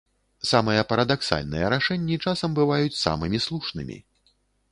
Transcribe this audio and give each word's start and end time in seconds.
Самыя 0.51 0.85
парадаксальныя 0.93 1.67
рашэнні 1.73 2.15
часам 2.27 2.57
бываюць 2.61 2.99
самымі 3.03 3.43
слушнымі. 3.47 3.97